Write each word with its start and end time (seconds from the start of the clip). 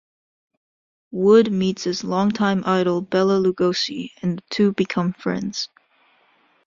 Wood 1.11 1.51
meets 1.51 1.83
his 1.83 2.03
longtime 2.03 2.63
idol 2.65 3.01
Bela 3.01 3.39
Lugosi 3.39 4.09
and 4.23 4.39
the 4.39 4.43
two 4.49 4.71
become 4.73 5.13
friends. 5.13 5.69